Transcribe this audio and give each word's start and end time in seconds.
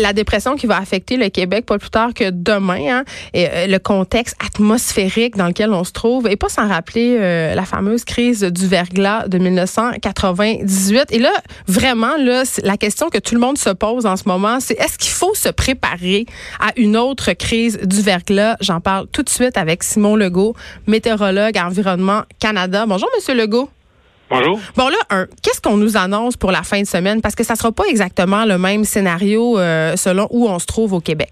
la 0.00 0.12
dépression 0.12 0.56
qui 0.56 0.66
va 0.66 0.78
affecter 0.78 1.16
le 1.16 1.28
Québec 1.28 1.66
pas 1.66 1.78
plus 1.78 1.90
tard 1.90 2.14
que 2.14 2.30
demain, 2.30 2.98
hein, 2.98 3.04
et, 3.34 3.48
euh, 3.48 3.66
le 3.66 3.78
contexte 3.78 4.36
atmosphérique 4.44 5.36
dans 5.36 5.46
lequel 5.46 5.72
on 5.72 5.84
se 5.84 5.92
trouve, 5.92 6.28
et 6.28 6.36
pas 6.36 6.48
sans 6.48 6.68
rappeler 6.68 7.16
euh, 7.18 7.54
la 7.54 7.64
fameuse 7.64 8.04
crise 8.04 8.42
du 8.42 8.66
verglas 8.66 9.28
de 9.28 9.38
1998. 9.38 11.12
Et 11.12 11.18
là, 11.18 11.32
vraiment, 11.66 12.16
là, 12.18 12.44
la 12.62 12.76
question 12.76 13.08
que 13.08 13.18
tout 13.18 13.34
le 13.34 13.40
monde 13.40 13.58
se 13.58 13.70
pose 13.70 14.06
en 14.06 14.16
ce 14.16 14.24
moment, 14.26 14.60
c'est 14.60 14.78
est-ce 14.78 14.98
qu'il 14.98 15.12
faut 15.12 15.34
se 15.34 15.48
préparer 15.48 16.26
à 16.60 16.72
une 16.76 16.96
autre 16.96 17.32
crise 17.32 17.78
du 17.82 18.02
verglas? 18.02 18.56
J'en 18.60 18.80
parle 18.80 19.06
tout 19.08 19.22
de 19.22 19.28
suite 19.28 19.56
avec 19.56 19.82
Simon 19.82 20.16
Legault, 20.16 20.54
météorologue 20.86 21.56
à 21.58 21.66
Environnement 21.66 22.22
Canada. 22.40 22.86
Bonjour, 22.86 23.08
Monsieur 23.16 23.34
Legault. 23.34 23.68
Bonjour. 24.28 24.58
Bon 24.76 24.88
là, 24.88 24.96
un, 25.10 25.26
qu'est-ce 25.42 25.60
qu'on 25.60 25.76
nous 25.76 25.96
annonce 25.96 26.36
pour 26.36 26.50
la 26.50 26.62
fin 26.62 26.80
de 26.80 26.86
semaine? 26.86 27.20
Parce 27.20 27.36
que 27.36 27.44
ça 27.44 27.54
sera 27.54 27.70
pas 27.70 27.84
exactement 27.88 28.44
le 28.44 28.58
même 28.58 28.84
scénario 28.84 29.58
euh, 29.58 29.94
selon 29.96 30.26
où 30.30 30.48
on 30.48 30.58
se 30.58 30.66
trouve 30.66 30.94
au 30.94 31.00
Québec. 31.00 31.30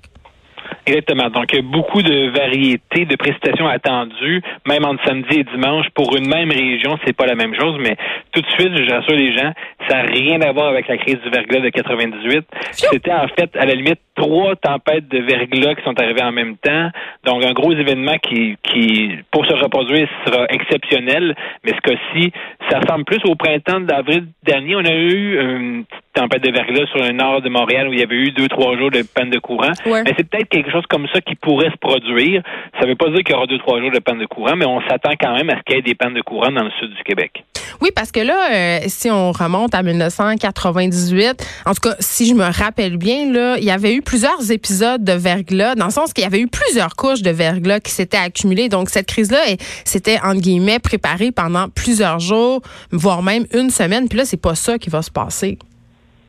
Exactement. 0.86 1.30
Donc, 1.30 1.46
il 1.52 1.56
y 1.56 1.58
a 1.58 1.62
beaucoup 1.62 2.02
de 2.02 2.30
variétés 2.30 3.06
de 3.06 3.16
précipitations 3.16 3.66
attendues, 3.66 4.42
même 4.66 4.84
entre 4.84 5.02
samedi 5.04 5.40
et 5.40 5.44
dimanche. 5.44 5.86
Pour 5.94 6.14
une 6.16 6.28
même 6.28 6.50
région, 6.50 6.98
c'est 7.04 7.16
pas 7.16 7.26
la 7.26 7.34
même 7.34 7.54
chose, 7.58 7.76
mais 7.80 7.96
tout 8.32 8.42
de 8.42 8.46
suite, 8.50 8.76
j'assure 8.86 9.16
les 9.16 9.36
gens, 9.36 9.52
ça 9.88 9.96
n'a 9.96 10.02
rien 10.02 10.40
à 10.42 10.52
voir 10.52 10.68
avec 10.68 10.86
la 10.88 10.98
crise 10.98 11.18
du 11.24 11.30
verglas 11.30 11.60
de 11.60 11.70
98. 11.70 12.46
C'était 12.72 13.12
en 13.12 13.28
fait, 13.28 13.50
à 13.56 13.64
la 13.64 13.74
limite, 13.74 14.00
trois 14.14 14.56
tempêtes 14.56 15.08
de 15.08 15.18
verglas 15.18 15.74
qui 15.74 15.82
sont 15.84 15.98
arrivées 16.00 16.22
en 16.22 16.32
même 16.32 16.56
temps. 16.56 16.90
Donc, 17.24 17.44
un 17.44 17.52
gros 17.52 17.72
événement 17.72 18.16
qui, 18.18 18.56
qui 18.62 19.10
pour 19.30 19.44
se 19.46 19.54
reproduire, 19.54 20.08
sera 20.26 20.46
exceptionnel. 20.50 21.34
Mais 21.64 21.72
ce 21.72 21.80
cas-ci, 21.80 22.32
ça 22.70 22.78
ressemble 22.80 23.04
plus 23.04 23.20
au 23.24 23.34
printemps 23.34 23.80
d'avril 23.80 24.26
dernier. 24.44 24.76
On 24.76 24.84
a 24.84 24.94
eu 24.94 25.40
une 25.40 25.84
petite 25.84 26.04
tempête 26.14 26.42
de 26.42 26.52
verglas 26.52 26.86
sur 26.86 27.02
le 27.02 27.12
nord 27.12 27.42
de 27.42 27.48
Montréal 27.48 27.88
où 27.88 27.92
il 27.92 27.98
y 27.98 28.02
avait 28.02 28.16
eu 28.16 28.30
deux, 28.30 28.48
trois 28.48 28.76
jours 28.76 28.90
de 28.90 29.02
panne 29.02 29.30
de 29.30 29.38
courant. 29.38 29.72
Mais 29.86 30.12
c'est 30.16 30.28
peut-être 30.28 30.48
quelque 30.48 30.70
chose 30.70 30.84
comme 30.88 31.06
ça 31.12 31.20
qui 31.20 31.34
pourrait 31.34 31.70
se 31.70 31.76
produire. 31.76 32.42
Ça 32.78 32.86
ne 32.86 32.90
veut 32.90 32.96
pas 32.96 33.10
dire 33.10 33.18
qu'il 33.24 33.34
y 33.34 33.36
aura 33.36 33.46
deux, 33.46 33.58
trois 33.58 33.80
jours 33.80 33.90
de 33.90 33.98
panne 33.98 34.18
de 34.18 34.26
courant, 34.26 34.56
mais 34.56 34.66
on 34.66 34.80
s'attend 34.88 35.12
quand 35.20 35.34
même 35.34 35.50
à 35.50 35.58
ce 35.58 35.62
qu'il 35.62 35.76
y 35.76 35.78
ait 35.78 35.82
des 35.82 35.94
pannes 35.94 36.14
de 36.14 36.22
courant 36.22 36.52
dans 36.52 36.64
le 36.64 36.70
sud 36.78 36.90
du 36.94 37.02
Québec. 37.02 37.44
Oui, 37.80 37.90
parce 37.94 38.12
que 38.12 38.20
là, 38.20 38.50
euh, 38.52 38.78
si 38.86 39.10
on 39.10 39.32
remonte 39.32 39.74
à 39.74 39.82
1998, 39.82 41.62
en 41.66 41.74
tout 41.74 41.88
cas, 41.88 41.96
si 41.98 42.26
je 42.26 42.34
me 42.34 42.44
rappelle 42.44 42.96
bien, 42.96 43.30
là, 43.32 43.56
il 43.58 43.64
y 43.64 43.70
avait 43.70 43.94
eu 43.94 44.02
plusieurs 44.04 44.50
épisodes 44.50 45.02
de 45.02 45.12
verglas, 45.12 45.74
dans 45.74 45.86
le 45.86 45.90
sens 45.90 46.12
qu'il 46.12 46.22
y 46.22 46.26
avait 46.26 46.40
eu 46.40 46.46
plusieurs 46.46 46.94
couches 46.94 47.22
de 47.22 47.30
verglas 47.30 47.80
qui 47.80 47.90
s'étaient 47.90 48.16
accumulées. 48.16 48.68
Donc, 48.68 48.90
cette 48.90 49.06
crise-là, 49.06 49.40
c'était, 49.84 50.18
entre 50.22 50.40
guillemets, 50.40 50.78
préparée 50.78 51.32
pendant 51.32 51.68
plusieurs 51.68 52.20
jours, 52.20 52.62
voire 52.92 53.22
même 53.22 53.46
une 53.52 53.70
semaine. 53.70 54.08
Puis 54.08 54.18
là, 54.18 54.24
c'est 54.24 54.36
pas 54.36 54.54
ça 54.54 54.78
qui 54.78 54.90
va 54.90 55.02
se 55.02 55.10
passer. 55.10 55.58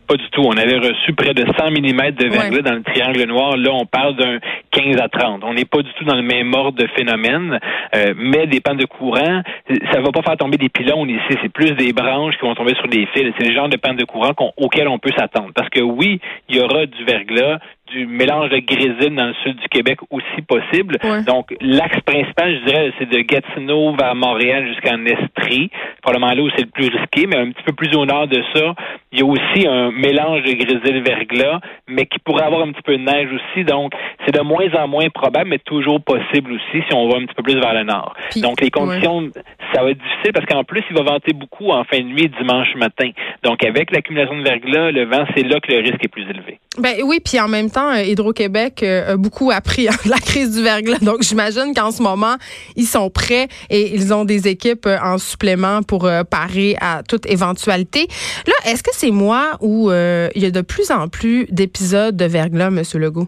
Pas 0.07 0.15
du 0.17 0.29
tout. 0.29 0.41
On 0.45 0.57
avait 0.57 0.77
reçu 0.77 1.13
près 1.13 1.33
de 1.33 1.45
100 1.57 1.71
mm 1.71 2.11
de 2.11 2.29
verglas 2.29 2.61
dans 2.61 2.75
le 2.75 2.83
triangle 2.83 3.23
noir. 3.23 3.57
Là, 3.57 3.71
on 3.73 3.85
parle 3.85 4.15
d'un 4.15 4.39
15 4.71 4.97
à 5.01 5.09
30. 5.09 5.43
On 5.43 5.53
n'est 5.53 5.65
pas 5.65 5.81
du 5.81 5.91
tout 5.93 6.05
dans 6.05 6.15
le 6.15 6.21
même 6.21 6.53
ordre 6.53 6.77
de 6.77 6.87
phénomène, 6.95 7.59
euh, 7.95 8.13
mais 8.15 8.45
des 8.47 8.59
pannes 8.59 8.77
de 8.77 8.85
courant, 8.85 9.41
ça 9.91 10.01
va 10.01 10.11
pas 10.11 10.21
faire 10.21 10.37
tomber 10.37 10.57
des 10.57 10.69
pylônes 10.69 11.09
ici. 11.09 11.37
C'est 11.41 11.51
plus 11.51 11.71
des 11.71 11.93
branches 11.93 12.35
qui 12.37 12.45
vont 12.45 12.55
tomber 12.55 12.75
sur 12.75 12.87
des 12.87 13.07
fils. 13.07 13.33
C'est 13.39 13.47
le 13.47 13.53
genre 13.53 13.69
de 13.69 13.77
panne 13.77 13.95
de 13.95 14.05
courant 14.05 14.33
auquel 14.57 14.87
on 14.87 14.99
peut 14.99 15.11
s'attendre. 15.17 15.51
Parce 15.55 15.69
que 15.69 15.81
oui, 15.81 16.19
il 16.49 16.57
y 16.57 16.59
aura 16.59 16.85
du 16.85 17.03
verglas, 17.03 17.59
du 17.87 18.07
mélange 18.07 18.49
de 18.49 18.59
grésil 18.59 19.15
dans 19.15 19.27
le 19.27 19.33
sud 19.43 19.57
du 19.57 19.67
Québec 19.69 19.99
aussi 20.09 20.41
possible. 20.47 20.97
Donc, 21.25 21.55
l'axe 21.61 21.99
principal, 22.01 22.59
je 22.59 22.65
dirais, 22.65 22.93
c'est 22.97 23.09
de 23.09 23.19
Gatineau 23.19 23.95
vers 23.95 24.15
Montréal 24.15 24.67
jusqu'en 24.67 25.05
Estrie. 25.05 25.69
Probablement 26.01 26.33
là 26.33 26.41
où 26.41 26.49
c'est 26.55 26.65
le 26.65 26.71
plus 26.71 26.89
risqué, 26.89 27.27
mais 27.27 27.37
un 27.37 27.51
petit 27.51 27.63
peu 27.63 27.73
plus 27.73 27.95
au 27.95 28.05
nord 28.05 28.27
de 28.27 28.41
ça, 28.53 28.73
il 29.11 29.19
y 29.19 29.21
a 29.21 29.25
aussi 29.25 29.67
un 29.67 29.91
mélange 29.91 30.43
de 30.43 30.53
grésil 30.53 31.03
verglas, 31.03 31.59
mais 31.87 32.05
qui 32.05 32.19
pourrait 32.19 32.45
avoir 32.45 32.61
un 32.61 32.71
petit 32.71 32.81
peu 32.81 32.97
de 32.97 33.03
neige 33.03 33.29
aussi. 33.31 33.63
Donc, 33.63 33.93
c'est 34.25 34.35
de 34.35 34.41
moins 34.41 34.73
en 34.73 34.87
moins 34.87 35.09
probable, 35.09 35.49
mais 35.49 35.59
toujours 35.59 36.01
possible 36.01 36.53
aussi 36.53 36.83
si 36.87 36.93
on 36.93 37.07
va 37.07 37.17
un 37.17 37.25
petit 37.25 37.35
peu 37.35 37.43
plus 37.43 37.59
vers 37.59 37.73
le 37.73 37.83
nord. 37.83 38.15
Donc, 38.37 38.61
les 38.61 38.71
conditions, 38.71 39.29
ça 39.73 39.83
va 39.83 39.91
être 39.91 40.01
difficile 40.01 40.33
parce 40.33 40.45
qu'en 40.45 40.63
plus, 40.63 40.83
il 40.89 40.95
va 40.95 41.03
venter 41.03 41.33
beaucoup 41.33 41.71
en 41.71 41.83
fin 41.83 41.99
de 41.99 42.05
nuit 42.05 42.29
dimanche 42.39 42.75
matin. 42.75 43.09
Donc, 43.43 43.63
avec 43.63 43.91
l'accumulation 43.91 44.37
de 44.37 44.43
verglas, 44.43 44.91
le 44.91 45.05
vent, 45.05 45.25
c'est 45.35 45.43
là 45.43 45.59
que 45.59 45.71
le 45.71 45.79
risque 45.79 46.03
est 46.03 46.11
plus 46.11 46.23
élevé. 46.29 46.59
Ben 46.77 46.95
oui, 47.03 47.19
puis 47.23 47.39
en 47.39 47.47
même 47.47 47.69
temps, 47.69 47.93
euh, 47.93 48.03
Hydro-Québec 48.03 48.83
euh, 48.83 49.13
a 49.13 49.17
beaucoup 49.17 49.51
appris 49.51 49.87
la 50.05 50.17
crise 50.17 50.55
du 50.55 50.63
verglas. 50.63 50.99
Donc, 50.99 51.21
j'imagine 51.21 51.73
qu'en 51.73 51.91
ce 51.91 52.03
moment, 52.03 52.35
ils 52.75 52.85
sont 52.85 53.09
prêts 53.09 53.47
et 53.69 53.93
ils 53.93 54.13
ont 54.13 54.25
des 54.25 54.47
équipes 54.47 54.85
euh, 54.85 54.97
en 55.01 55.17
supplément 55.17 55.83
pour 55.83 56.09
parer 56.29 56.75
à 56.81 57.03
toute 57.03 57.25
éventualité. 57.27 58.07
Là, 58.47 58.53
est-ce 58.65 58.83
que 58.83 58.91
c'est 58.93 59.11
moi 59.11 59.57
ou 59.61 59.91
il 59.91 60.41
y 60.41 60.45
a 60.45 60.51
de 60.51 60.61
plus 60.61 60.91
en 60.91 61.07
plus 61.07 61.45
d'épisodes 61.49 62.15
de 62.15 62.25
verglas, 62.25 62.67
M. 62.67 62.81
Legault? 62.95 63.27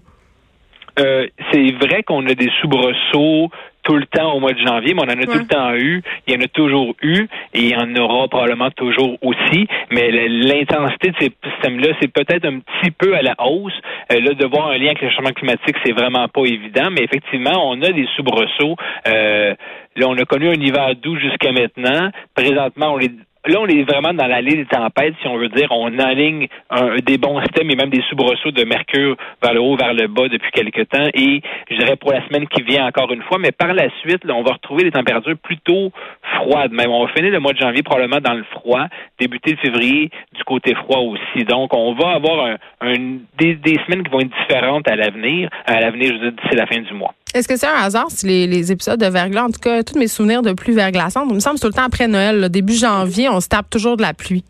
c'est 0.98 1.72
vrai 1.74 2.02
qu'on 2.02 2.26
a 2.26 2.34
des 2.34 2.50
soubresauts 2.60 3.52
tout 3.88 3.96
le 3.96 4.06
temps 4.06 4.34
au 4.34 4.42
mois 4.42 4.52
de 4.52 4.60
janvier, 4.60 4.94
mais 4.94 5.02
on 5.02 5.06
en 5.06 5.22
a 5.22 5.26
tout 5.26 5.40
le 5.40 5.48
temps 5.48 5.74
eu. 5.74 6.04
Il 6.28 6.34
y 6.34 6.38
en 6.38 6.42
a 6.42 6.48
toujours 6.50 6.94
eu 7.02 7.28
et 7.54 7.60
il 7.60 7.70
y 7.70 7.76
en 7.76 7.96
aura 7.96 8.28
probablement 8.28 8.70
toujours 8.72 9.18
aussi. 9.22 9.66
Mais 9.92 10.12
l'intensité 10.12 11.12
de 11.12 11.16
ces 11.20 11.32
systèmes-là, 11.52 11.94
c'est 12.02 12.12
peut-être 12.12 12.46
un 12.46 12.60
petit 12.60 12.92
peu 12.92 13.16
à 13.16 13.22
la 13.22 13.36
hausse. 13.40 13.74
Euh, 14.12 14.20
là, 14.20 14.34
de 14.34 14.46
voir 14.46 14.68
un 14.68 14.78
lien 14.78 14.88
avec 14.88 15.02
le 15.02 15.10
changement 15.10 15.32
climatique, 15.32 15.78
c'est 15.86 15.94
vraiment 15.94 16.28
pas 16.28 16.44
évident. 16.44 16.90
Mais 16.92 17.04
effectivement, 17.04 17.70
on 17.70 17.82
a 17.82 17.92
des 17.92 18.08
soubresauts. 18.18 18.76
Euh, 19.08 19.56
là, 19.96 20.06
on 20.08 20.18
a 20.18 20.26
connu 20.26 20.50
un 20.50 20.62
hiver 20.62 20.94
doux 21.02 21.18
jusqu'à 21.18 21.54
maintenant. 21.54 22.12
Présentement, 22.36 22.94
on 22.94 23.00
est 23.00 23.14
Là, 23.48 23.62
on 23.62 23.68
est 23.68 23.84
vraiment 23.84 24.14
dans 24.14 24.28
l'allée 24.28 24.56
des 24.56 24.66
tempêtes, 24.66 25.16
si 25.22 25.28
on 25.28 25.38
veut 25.38 25.48
dire. 25.48 25.68
On 25.72 25.98
aligne 26.00 26.48
un, 26.70 26.98
des 26.98 27.18
bons 27.18 27.40
systèmes 27.42 27.72
et 27.72 27.76
même 27.76 27.90
des 27.90 28.02
soubresauts 28.10 28.52
de 28.52 28.64
mercure 28.66 29.16
vers 29.42 29.54
le 29.54 29.62
haut, 29.62 29.78
vers 29.78 29.94
le 29.94 30.08
bas 30.08 30.28
depuis 30.28 30.52
quelque 30.52 30.82
temps. 30.82 31.08
Et 31.14 31.42
je 31.70 31.78
dirais 31.78 31.96
pour 31.96 32.12
la 32.12 32.26
semaine 32.28 32.48
qui 32.48 32.62
vient 32.64 32.86
encore 32.86 33.12
une 33.14 33.22
fois. 33.24 33.38
Mais 33.40 33.52
par 33.52 33.74
la 33.74 33.90
suite, 34.02 34.26
là, 34.26 34.36
on 34.36 34.44
va 34.44 34.54
retrouver 34.54 34.84
des 34.84 34.92
températures 34.92 35.38
plutôt 35.38 35.92
froides. 36.36 36.74
Même 36.74 36.92
on 36.92 37.06
va 37.06 37.14
finir 37.14 37.32
le 37.32 37.40
mois 37.40 37.54
de 37.54 37.60
janvier 37.60 37.84
probablement 37.84 38.20
dans 38.20 38.34
le 38.34 38.44
froid, 38.52 38.88
débuter 39.20 39.52
le 39.52 39.58
février 39.58 40.10
du 40.36 40.44
côté 40.44 40.76
froid 40.76 41.00
aussi. 41.00 41.46
Donc, 41.46 41.74
on 41.74 41.94
va 41.94 42.12
avoir 42.12 42.58
un, 42.82 42.94
des, 43.38 43.56
des 43.56 43.80
semaines 43.86 44.04
qui 44.04 44.12
vont 44.12 44.20
être 44.20 44.36
différentes 44.48 44.90
à 44.90 44.96
l'avenir. 44.96 45.50
À 45.66 45.80
l'avenir, 45.80 46.10
je 46.10 46.14
veux 46.14 46.32
dire, 46.32 46.42
d'ici 46.44 46.56
la 46.56 46.66
fin 46.66 46.80
du 46.80 46.94
mois. 46.94 47.14
Est-ce 47.38 47.48
que 47.48 47.56
c'est 47.56 47.68
un 47.68 47.76
hasard 47.76 48.10
si 48.10 48.26
les, 48.26 48.72
épisodes 48.72 49.00
de 49.00 49.06
verglas, 49.06 49.44
en 49.44 49.52
tout 49.52 49.60
cas, 49.60 49.84
tous 49.84 49.98
mes 50.00 50.08
souvenirs 50.08 50.42
de 50.42 50.54
pluie 50.54 50.74
verglaçante, 50.74 51.28
il 51.30 51.36
me 51.36 51.40
semble 51.40 51.60
tout 51.60 51.68
le 51.68 51.74
temps 51.74 51.84
après 51.84 52.08
Noël, 52.08 52.50
début 52.50 52.74
janvier, 52.74 53.30
on 53.30 53.40
se 53.40 53.48
tape 53.48 53.70
toujours 53.70 53.96
de 53.96 54.02
la 54.02 54.16
pluie. 54.16 54.44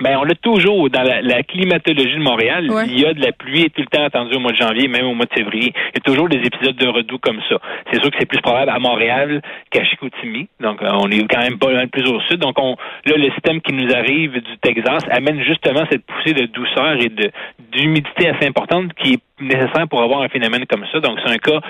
Ben, 0.00 0.16
on 0.18 0.28
a 0.28 0.34
toujours, 0.34 0.90
dans 0.90 1.02
la, 1.02 1.42
climatologie 1.44 2.16
de 2.16 2.22
Montréal, 2.22 2.68
il 2.86 2.98
y 2.98 3.06
a 3.06 3.14
de 3.14 3.20
la 3.20 3.30
pluie 3.30 3.70
tout 3.70 3.80
le 3.80 3.86
temps 3.86 4.04
attendue 4.04 4.36
au 4.36 4.40
mois 4.40 4.50
de 4.50 4.56
janvier, 4.56 4.88
même 4.88 5.06
au 5.06 5.14
mois 5.14 5.26
de 5.26 5.32
février. 5.32 5.72
Il 5.74 5.98
y 5.98 5.98
a 5.98 6.00
toujours 6.00 6.28
des 6.28 6.38
épisodes 6.38 6.76
de 6.76 6.88
redoux 6.88 7.18
comme 7.18 7.40
ça. 7.48 7.58
C'est 7.92 8.00
sûr 8.00 8.10
que 8.10 8.16
c'est 8.18 8.26
plus 8.26 8.40
probable 8.40 8.70
à 8.70 8.80
Montréal 8.80 9.40
qu'à 9.70 9.84
Chicoutimi. 9.84 10.48
Donc, 10.58 10.82
euh, 10.82 10.88
on 10.92 11.08
est 11.10 11.24
quand 11.32 11.40
même 11.40 11.58
pas 11.58 11.70
loin 11.70 11.86
plus 11.86 12.08
au 12.08 12.20
sud. 12.22 12.38
Donc, 12.38 12.58
on, 12.58 12.76
là, 13.06 13.16
le 13.16 13.30
système 13.30 13.60
qui 13.60 13.72
nous 13.72 13.94
arrive 13.94 14.32
du 14.32 14.58
Texas 14.62 15.04
amène 15.10 15.42
justement 15.42 15.84
cette 15.88 16.04
poussée 16.06 16.34
de 16.34 16.46
douceur 16.46 17.00
et 17.00 17.08
de, 17.08 17.30
d'humidité 17.70 18.28
assez 18.30 18.48
importante 18.48 18.92
qui 18.94 19.14
est 19.14 19.22
nécessaire 19.40 19.88
pour 19.88 20.02
avoir 20.02 20.22
un 20.22 20.28
phénomène 20.28 20.64
comme 20.66 20.84
ça. 20.92 21.00
Donc, 21.00 21.18
c'est 21.24 21.30
un 21.30 21.38
cas 21.38 21.60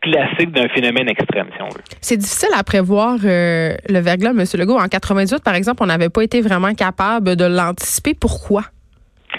classique 0.00 0.50
d'un 0.50 0.68
phénomène 0.68 1.08
extrême, 1.08 1.48
si 1.54 1.62
on 1.62 1.68
veut. 1.68 1.82
C'est 2.00 2.16
difficile 2.16 2.50
à 2.54 2.62
prévoir 2.62 3.16
euh, 3.24 3.74
le 3.88 3.98
verglas, 4.00 4.30
M. 4.30 4.44
Legault. 4.58 4.78
En 4.78 4.88
98, 4.88 5.42
par 5.42 5.54
exemple, 5.54 5.82
on 5.82 5.86
n'avait 5.86 6.10
pas 6.10 6.22
été 6.22 6.40
vraiment 6.40 6.74
capable 6.74 7.36
de 7.36 7.44
l'anticiper. 7.44 8.14
Pourquoi? 8.14 8.62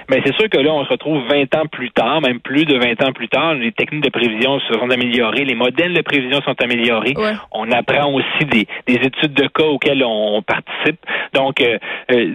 Mais 0.09 0.21
c'est 0.25 0.35
sûr 0.35 0.49
que 0.49 0.57
là, 0.57 0.71
on 0.73 0.83
se 0.85 0.89
retrouve 0.89 1.23
20 1.27 1.55
ans 1.55 1.65
plus 1.71 1.89
tard, 1.91 2.21
même 2.21 2.39
plus 2.39 2.65
de 2.65 2.77
20 2.77 3.01
ans 3.03 3.13
plus 3.13 3.27
tard. 3.27 3.55
Les 3.55 3.71
techniques 3.71 4.03
de 4.03 4.09
prévision 4.09 4.59
se 4.59 4.73
sont 4.73 4.89
améliorées, 4.89 5.45
les 5.45 5.55
modèles 5.55 5.93
de 5.93 6.01
prévision 6.01 6.41
sont 6.41 6.55
améliorés. 6.61 7.13
On 7.51 7.71
apprend 7.71 8.11
aussi 8.11 8.45
des, 8.45 8.67
études 8.87 9.33
de 9.33 9.47
cas 9.47 9.65
auxquelles 9.65 10.03
on, 10.03 10.41
participe. 10.41 10.99
Donc, 11.33 11.61
euh, 11.61 11.77
euh, 12.11 12.33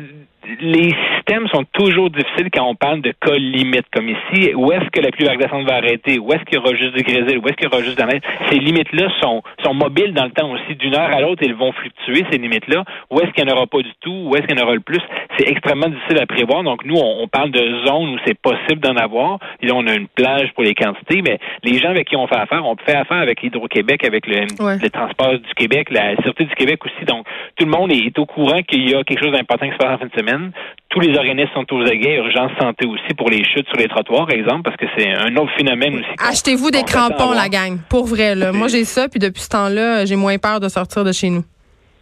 les 0.60 0.94
systèmes 1.14 1.46
sont 1.48 1.64
toujours 1.72 2.10
difficiles 2.10 2.50
quand 2.52 2.66
on 2.66 2.74
parle 2.74 3.02
de 3.02 3.12
cas 3.12 3.36
limites, 3.36 3.86
comme 3.92 4.08
ici. 4.08 4.52
Où 4.54 4.72
est-ce 4.72 4.88
que 4.90 5.00
la 5.00 5.10
pluie 5.10 5.24
verglaçante 5.24 5.66
va 5.66 5.76
arrêter? 5.76 6.18
Où 6.18 6.32
est-ce 6.32 6.44
qu'il 6.44 6.56
y 6.56 6.58
aura 6.58 6.74
juste 6.74 6.94
du 6.96 7.02
grésil? 7.02 7.38
Où 7.38 7.46
est-ce 7.46 7.56
qu'il 7.56 7.68
y 7.68 7.72
aura 7.72 7.82
juste 7.82 7.96
de 7.96 8.02
la 8.02 8.08
neige? 8.08 8.22
Ces 8.50 8.58
limites-là 8.58 9.08
sont, 9.20 9.42
sont 9.64 9.74
mobiles 9.74 10.12
dans 10.12 10.24
le 10.24 10.30
temps 10.30 10.50
aussi. 10.50 10.74
D'une 10.76 10.94
heure 10.94 11.14
à 11.14 11.20
l'autre, 11.20 11.42
elles 11.44 11.54
vont 11.54 11.72
fluctuer, 11.72 12.24
ces 12.30 12.38
limites-là. 12.38 12.84
Où 13.10 13.20
est-ce 13.20 13.30
qu'il 13.32 13.44
n'y 13.44 13.52
en 13.52 13.56
aura 13.56 13.66
pas 13.66 13.82
du 13.82 13.92
tout? 14.00 14.12
Où 14.26 14.34
est-ce 14.36 14.46
qu'il 14.46 14.58
y 14.58 14.60
en 14.60 14.64
aura 14.64 14.74
le 14.74 14.80
plus? 14.80 15.02
C'est 15.38 15.48
extrêmement 15.48 15.88
difficile 15.88 16.18
à 16.18 16.26
prévoir. 16.26 16.62
Donc, 16.62 16.84
nous, 16.84 16.96
on, 16.96 17.28
parle 17.28 17.50
de 17.52 17.86
zones 17.86 18.14
où 18.14 18.18
c'est 18.26 18.38
possible 18.38 18.80
d'en 18.80 18.96
avoir. 18.96 19.38
Et 19.62 19.66
là, 19.66 19.74
on 19.76 19.86
a 19.86 19.94
une 19.94 20.08
plage 20.08 20.52
pour 20.54 20.64
les 20.64 20.74
quantités, 20.74 21.22
mais 21.22 21.38
les 21.62 21.78
gens 21.78 21.90
avec 21.90 22.08
qui 22.08 22.16
on 22.16 22.26
fait 22.26 22.36
affaire, 22.36 22.66
on 22.66 22.76
fait 22.76 22.96
affaire 22.96 23.18
avec 23.18 23.42
Hydro-Québec, 23.42 24.04
avec 24.04 24.26
le, 24.26 24.46
le 24.82 24.90
transport 24.90 25.34
du 25.34 25.54
Québec, 25.54 25.90
la 25.90 26.16
Sûreté 26.22 26.44
du 26.44 26.54
Québec 26.54 26.80
aussi. 26.84 27.04
Donc, 27.04 27.26
tout 27.56 27.64
le 27.64 27.70
monde 27.70 27.92
est 27.92 28.18
au 28.18 28.26
courant 28.26 28.62
qu'il 28.62 28.88
y 28.88 28.94
a 28.94 29.04
quelque 29.04 29.22
chose 29.22 29.32
d'important 29.32 29.66
qui 29.66 29.72
se 29.72 29.78
passe 29.78 29.94
en 29.94 29.98
fin 29.98 30.06
de 30.06 30.18
semaine 30.18 30.39
tous 30.88 31.00
les 31.00 31.16
organismes 31.16 31.50
sont 31.54 31.66
aux 31.74 31.82
aguets, 31.82 32.16
urgence 32.16 32.52
santé 32.60 32.86
aussi 32.86 33.14
pour 33.16 33.30
les 33.30 33.44
chutes 33.44 33.66
sur 33.68 33.76
les 33.76 33.88
trottoirs, 33.88 34.26
par 34.26 34.36
exemple, 34.36 34.62
parce 34.62 34.76
que 34.76 34.86
c'est 34.96 35.12
un 35.12 35.34
autre 35.36 35.52
phénomène 35.56 35.94
aussi. 35.94 36.08
Achetez-vous 36.18 36.70
des 36.70 36.82
crampons, 36.82 37.32
la 37.32 37.48
gang. 37.48 37.78
Pour 37.88 38.06
vrai, 38.06 38.34
là. 38.34 38.52
Moi, 38.52 38.68
j'ai 38.68 38.84
ça, 38.84 39.08
puis 39.08 39.20
depuis 39.20 39.42
ce 39.42 39.48
temps-là, 39.50 40.04
j'ai 40.04 40.16
moins 40.16 40.38
peur 40.38 40.60
de 40.60 40.68
sortir 40.68 41.04
de 41.04 41.12
chez 41.12 41.30
nous. 41.30 41.44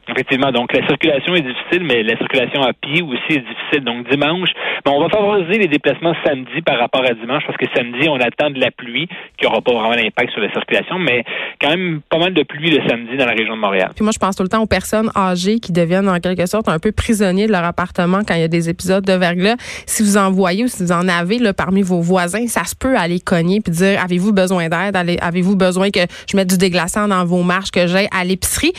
Effectivement, 0.08 0.50
donc 0.52 0.72
la 0.72 0.86
circulation 0.86 1.34
est 1.34 1.42
difficile, 1.42 1.84
mais 1.84 2.02
la 2.02 2.16
circulation 2.16 2.62
à 2.62 2.72
pied 2.72 3.02
aussi 3.02 3.38
est 3.38 3.44
difficile. 3.44 3.84
Donc 3.84 4.08
dimanche, 4.10 4.48
bon, 4.84 4.92
on 4.92 5.02
va 5.02 5.08
favoriser 5.10 5.58
les 5.58 5.68
déplacements 5.68 6.14
samedi 6.24 6.62
par 6.64 6.78
rapport 6.78 7.04
à 7.04 7.12
dimanche 7.12 7.42
parce 7.46 7.58
que 7.58 7.66
samedi, 7.76 8.08
on 8.08 8.16
attend 8.16 8.50
de 8.50 8.58
la 8.58 8.70
pluie 8.70 9.06
qui 9.36 9.44
n'aura 9.44 9.60
pas 9.60 9.72
vraiment 9.72 9.96
d'impact 9.96 10.32
sur 10.32 10.40
la 10.40 10.50
circulation, 10.50 10.98
mais 10.98 11.24
quand 11.60 11.68
même 11.68 12.00
pas 12.08 12.18
mal 12.18 12.32
de 12.32 12.42
pluie 12.42 12.70
le 12.70 12.88
samedi 12.88 13.16
dans 13.16 13.26
la 13.26 13.32
région 13.32 13.54
de 13.54 13.60
Montréal. 13.60 13.90
Puis 13.94 14.02
moi, 14.02 14.12
je 14.12 14.18
pense 14.18 14.36
tout 14.36 14.42
le 14.42 14.48
temps 14.48 14.62
aux 14.62 14.66
personnes 14.66 15.10
âgées 15.14 15.58
qui 15.60 15.72
deviennent 15.72 16.08
en 16.08 16.20
quelque 16.20 16.46
sorte 16.46 16.68
un 16.68 16.78
peu 16.78 16.92
prisonniers 16.92 17.46
de 17.46 17.52
leur 17.52 17.64
appartement 17.64 18.20
quand 18.26 18.34
il 18.34 18.40
y 18.40 18.44
a 18.44 18.48
des 18.48 18.70
épisodes 18.70 19.04
de 19.04 19.12
verglas. 19.12 19.56
Si 19.86 20.02
vous 20.02 20.16
en 20.16 20.30
voyez 20.30 20.64
ou 20.64 20.68
si 20.68 20.82
vous 20.82 20.92
en 20.92 21.06
avez 21.08 21.38
là, 21.38 21.52
parmi 21.52 21.82
vos 21.82 22.00
voisins, 22.00 22.46
ça 22.46 22.64
se 22.64 22.74
peut 22.74 22.96
aller 22.96 23.20
cogner 23.20 23.60
puis 23.60 23.72
dire 23.72 24.00
avez-vous 24.02 24.32
besoin 24.32 24.68
d'aide, 24.68 24.96
avez-vous 25.20 25.56
besoin 25.56 25.90
que 25.90 26.00
je 26.30 26.36
mette 26.36 26.48
du 26.48 26.56
déglaçant 26.58 27.08
dans 27.08 27.24
vos 27.24 27.42
marches 27.42 27.70
que 27.70 27.86
j'ai 27.86 28.08
à 28.10 28.24
l'épicerie? 28.24 28.72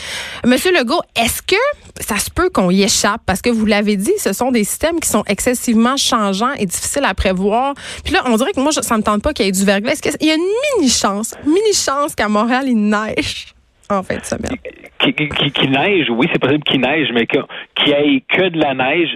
Monsieur 0.46 0.72
Legault, 0.72 1.02
est-ce 1.20 1.42
que 1.42 1.56
ça 2.00 2.18
se 2.18 2.30
peut 2.32 2.50
qu'on 2.50 2.70
y 2.70 2.84
échappe? 2.84 3.22
Parce 3.26 3.42
que 3.42 3.50
vous 3.50 3.66
l'avez 3.66 3.98
dit, 3.98 4.14
ce 4.18 4.34
sont 4.34 4.52
des 4.52 4.64
systèmes 4.64 5.00
qui 5.00 5.10
sont 5.10 5.24
excessivement 5.28 5.98
changeants 5.98 6.54
et 6.54 6.66
difficiles 6.66 7.06
à 7.06 7.14
prévoir. 7.14 7.74
Puis 8.04 8.14
là, 8.14 8.22
on 8.26 8.36
dirait 8.38 8.54
que 8.54 8.60
moi, 8.60 8.72
ça 8.72 8.98
me 8.98 9.04
tente 9.04 9.22
pas 9.22 9.34
qu'il 9.34 9.46
y 9.46 9.50
ait 9.50 9.52
du 9.52 9.66
verglas. 9.66 9.94
Est-ce 9.94 10.18
qu'il 10.18 10.28
y 10.28 10.32
a 10.32 10.36
une 10.36 10.42
mini-chance, 10.78 11.36
mini-chance 11.46 12.16
qu'à 12.16 12.30
Montréal, 12.30 12.66
il 12.68 12.78
neige? 12.78 13.54
En 13.90 14.04
ça 14.04 14.38
qui, 15.00 15.14
qui, 15.14 15.52
qui, 15.52 15.68
neige, 15.68 16.08
oui, 16.10 16.28
c'est 16.32 16.40
possible 16.40 16.64
qu'il 16.64 16.82
neige, 16.82 17.08
mais 17.14 17.26
qu'il 17.26 17.44
n'y 17.88 17.92
ait 17.92 18.24
que 18.28 18.50
de 18.50 18.60
la 18.60 18.76
neige, 18.76 19.10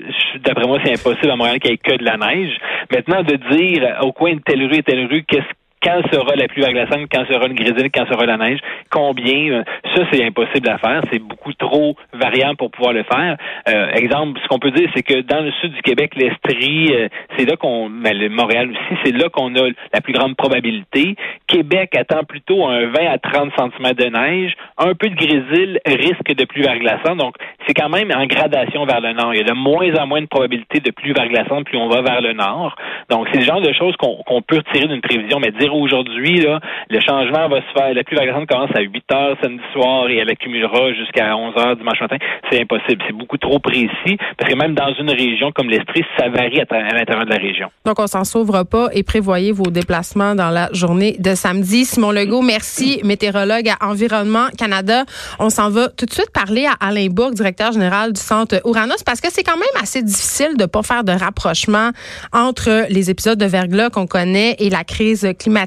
d'après 0.44 0.65
moi, 0.65 0.79
c'est 0.83 0.94
impossible 0.94 1.29
à 1.29 1.35
Montréal 1.35 1.59
qu'il 1.59 1.71
n'y 1.71 1.75
ait 1.75 1.77
que 1.77 1.97
de 1.97 2.03
la 2.03 2.17
neige. 2.17 2.57
Maintenant, 2.91 3.21
de 3.21 3.35
dire 3.56 3.97
au 4.01 4.11
coin 4.13 4.33
de 4.33 4.39
telle 4.39 4.65
rue 4.65 4.77
et 4.77 4.83
telle 4.83 5.06
rue, 5.06 5.23
qu'est-ce 5.27 5.44
quand 5.83 6.01
sera 6.12 6.35
la 6.35 6.47
pluie 6.47 6.62
verglaçante, 6.62 7.07
quand 7.12 7.25
sera 7.25 7.47
le 7.47 7.53
grésil, 7.53 7.89
quand 7.94 8.06
sera 8.07 8.25
la 8.25 8.38
neige, 8.38 8.59
combien, 8.89 9.51
euh, 9.51 9.63
ça 9.95 10.03
c'est 10.12 10.24
impossible 10.24 10.69
à 10.69 10.77
faire, 10.77 11.01
c'est 11.12 11.19
beaucoup 11.19 11.53
trop 11.53 11.95
variable 12.13 12.57
pour 12.57 12.71
pouvoir 12.71 12.94
le 12.94 13.03
faire. 13.03 13.38
Euh, 13.68 13.91
exemple, 13.91 14.39
ce 14.41 14.47
qu'on 14.47 14.59
peut 14.59 14.71
dire, 14.71 14.89
c'est 14.95 15.03
que 15.03 15.21
dans 15.21 15.41
le 15.41 15.51
sud 15.62 15.74
du 15.74 15.81
Québec, 15.81 16.13
l'Estrie, 16.15 16.94
euh, 16.94 17.07
c'est 17.38 17.45
là 17.45 17.56
qu'on, 17.57 17.89
mais 17.89 18.13
le 18.13 18.30
Montréal 18.30 18.69
aussi, 18.71 19.00
c'est 19.03 19.15
là 19.15 19.30
qu'on 19.30 19.56
a 19.56 19.69
la 19.94 20.01
plus 20.01 20.13
grande 20.13 20.35
probabilité. 20.35 21.15
Québec 21.47 21.95
attend 21.95 22.24
plutôt 22.24 22.65
un 22.65 22.88
20 22.88 22.94
à 23.07 23.18
30 23.18 23.51
cm 23.57 23.94
de 23.94 24.06
neige, 24.06 24.53
un 24.77 24.94
peu 24.94 25.09
de 25.09 25.15
grésil, 25.15 25.80
risque 25.85 26.33
de 26.33 26.45
pluie 26.45 26.63
verglaçante, 26.63 27.18
donc 27.18 27.35
c'est 27.68 27.74
quand 27.74 27.89
même 27.89 28.12
en 28.12 28.25
gradation 28.25 28.85
vers 28.85 29.01
le 29.01 29.13
nord. 29.13 29.33
Il 29.33 29.38
y 29.38 29.41
a 29.41 29.45
de 29.45 29.53
moins 29.53 29.94
en 29.95 30.07
moins 30.07 30.21
de 30.21 30.27
probabilité 30.27 30.80
de 30.80 30.91
pluie 30.91 31.13
verglaçante 31.13 31.65
plus 31.65 31.77
on 31.77 31.88
va 31.88 32.01
vers 32.01 32.21
le 32.21 32.33
nord. 32.33 32.75
Donc 33.09 33.27
c'est 33.31 33.39
le 33.39 33.45
genre 33.45 33.62
de 33.62 33.74
choses 33.74 33.95
qu'on 33.97 34.41
peut 34.41 34.57
retirer 34.57 34.88
d'une 34.88 35.01
prévision, 35.01 35.39
mais 35.39 35.51
dire 35.51 35.72
aujourd'hui, 35.75 36.45
le 36.89 36.99
changement 36.99 37.49
va 37.49 37.57
se 37.57 37.73
faire. 37.77 37.93
La 37.93 38.03
pluie 38.03 38.17
commence 38.47 38.75
à 38.75 38.81
8 38.81 39.11
heures 39.11 39.37
samedi 39.41 39.63
soir 39.73 40.09
et 40.09 40.17
elle 40.17 40.29
accumulera 40.29 40.93
jusqu'à 40.93 41.35
11 41.35 41.57
heures 41.57 41.75
dimanche 41.75 41.99
matin. 42.01 42.17
C'est 42.49 42.61
impossible. 42.61 43.03
C'est 43.07 43.15
beaucoup 43.15 43.37
trop 43.37 43.59
précis 43.59 44.17
parce 44.37 44.51
que 44.51 44.57
même 44.57 44.75
dans 44.75 44.93
une 44.93 45.09
région 45.09 45.51
comme 45.51 45.69
l'Estrie, 45.69 46.03
ça 46.17 46.29
varie 46.29 46.59
à, 46.59 46.93
l'intérieur 46.93 47.25
de 47.25 47.29
la 47.29 47.37
région. 47.37 47.69
Donc, 47.85 47.99
on 47.99 48.07
s'en 48.07 48.23
sauvera 48.23 48.65
pas 48.65 48.89
et 48.93 49.03
prévoyez 49.03 49.51
vos 49.51 49.71
déplacements 49.71 50.35
dans 50.35 50.49
la 50.49 50.69
journée 50.73 51.15
de 51.19 51.35
samedi. 51.35 51.85
Simon 51.85 52.11
Legault, 52.11 52.41
merci, 52.41 53.01
météorologue 53.03 53.69
à 53.69 53.87
Environnement 53.87 54.47
Canada. 54.57 55.03
On 55.39 55.49
s'en 55.49 55.69
va 55.69 55.89
tout 55.89 56.05
de 56.05 56.11
suite 56.11 56.31
parler 56.33 56.65
à 56.65 56.85
Alain 56.85 57.07
Bourg, 57.07 57.31
directeur 57.31 57.71
général 57.71 58.13
du 58.13 58.21
Centre 58.21 58.61
Ouranos, 58.65 59.03
parce 59.05 59.21
que 59.21 59.31
c'est 59.31 59.43
quand 59.43 59.57
même 59.57 59.81
assez 59.81 60.01
difficile 60.01 60.57
de 60.57 60.65
pas 60.65 60.83
faire 60.83 61.03
de 61.03 61.11
rapprochement 61.11 61.91
entre 62.31 62.85
les 62.89 63.09
épisodes 63.09 63.39
de 63.39 63.45
verglas 63.45 63.89
qu'on 63.89 64.07
connaît 64.07 64.55
et 64.59 64.69
la 64.69 64.83
crise 64.83 65.27
climatique 65.39 65.62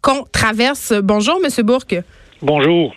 qu'on 0.00 0.24
traverse. 0.24 0.92
Bonjour, 1.02 1.40
Monsieur 1.42 1.62
Bourque. 1.62 1.96
Bonjour. 2.42 2.94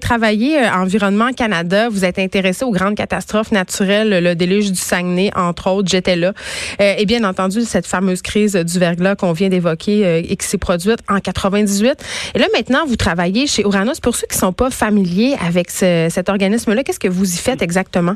Travaillez 0.00 0.58
à 0.58 0.78
euh, 0.78 0.82
Environnement 0.84 1.32
Canada, 1.32 1.88
vous 1.88 2.04
êtes 2.04 2.18
intéressé 2.18 2.64
aux 2.64 2.70
grandes 2.70 2.94
catastrophes 2.94 3.50
naturelles, 3.50 4.22
le 4.22 4.34
déluge 4.34 4.70
du 4.70 4.78
Saguenay, 4.78 5.30
entre 5.34 5.70
autres, 5.70 5.88
j'étais 5.88 6.14
là. 6.14 6.32
Euh, 6.80 6.94
et 6.98 7.04
bien 7.04 7.24
entendu, 7.24 7.62
cette 7.62 7.86
fameuse 7.86 8.22
crise 8.22 8.54
du 8.54 8.78
verglas 8.78 9.16
qu'on 9.16 9.32
vient 9.32 9.48
d'évoquer 9.48 10.06
euh, 10.06 10.22
et 10.28 10.36
qui 10.36 10.46
s'est 10.46 10.58
produite 10.58 11.00
en 11.08 11.18
98. 11.18 12.30
Et 12.34 12.38
là, 12.38 12.46
maintenant, 12.54 12.86
vous 12.86 12.96
travaillez 12.96 13.48
chez 13.48 13.62
Uranus. 13.62 13.98
Pour 14.00 14.14
ceux 14.14 14.28
qui 14.28 14.36
ne 14.36 14.40
sont 14.40 14.52
pas 14.52 14.70
familiers 14.70 15.34
avec 15.44 15.70
cet 15.70 16.28
organisme-là, 16.28 16.84
qu'est-ce 16.84 17.00
que 17.00 17.08
vous 17.08 17.34
y 17.34 17.38
faites 17.38 17.62
exactement? 17.62 18.14